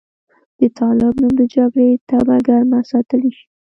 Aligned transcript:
د 0.57 0.59
طالب 0.77 1.13
نوم 1.21 1.33
د 1.39 1.43
جګړې 1.55 1.89
تبه 2.09 2.35
ګرمه 2.47 2.79
ساتلی 2.91 3.31
شي. 3.37 3.45